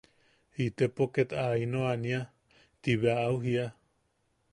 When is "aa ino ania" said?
1.43-2.19